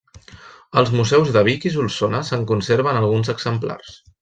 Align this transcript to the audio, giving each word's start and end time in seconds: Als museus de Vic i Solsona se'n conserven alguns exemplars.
Als 0.81 0.93
museus 0.99 1.29
de 1.35 1.43
Vic 1.49 1.67
i 1.71 1.73
Solsona 1.75 2.23
se'n 2.31 2.47
conserven 2.53 3.01
alguns 3.03 3.33
exemplars. 3.37 3.95